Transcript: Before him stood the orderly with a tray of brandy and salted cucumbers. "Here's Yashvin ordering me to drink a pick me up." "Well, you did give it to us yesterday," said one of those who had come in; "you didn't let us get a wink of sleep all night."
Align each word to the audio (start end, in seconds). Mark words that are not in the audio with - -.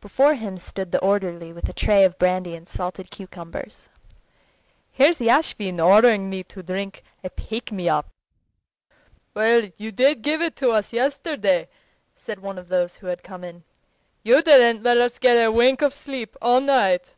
Before 0.00 0.32
him 0.32 0.56
stood 0.56 0.90
the 0.90 1.00
orderly 1.00 1.52
with 1.52 1.68
a 1.68 1.74
tray 1.74 2.02
of 2.02 2.18
brandy 2.18 2.54
and 2.56 2.66
salted 2.66 3.10
cucumbers. 3.10 3.90
"Here's 4.90 5.18
Yashvin 5.18 5.80
ordering 5.80 6.30
me 6.30 6.44
to 6.44 6.62
drink 6.62 7.02
a 7.22 7.28
pick 7.28 7.70
me 7.70 7.86
up." 7.86 8.08
"Well, 9.34 9.68
you 9.76 9.92
did 9.92 10.22
give 10.22 10.40
it 10.40 10.56
to 10.56 10.70
us 10.70 10.94
yesterday," 10.94 11.68
said 12.14 12.38
one 12.38 12.56
of 12.56 12.68
those 12.68 12.94
who 12.96 13.08
had 13.08 13.22
come 13.22 13.44
in; 13.44 13.64
"you 14.22 14.40
didn't 14.40 14.82
let 14.82 14.96
us 14.96 15.18
get 15.18 15.34
a 15.36 15.52
wink 15.52 15.82
of 15.82 15.92
sleep 15.92 16.38
all 16.40 16.62
night." 16.62 17.12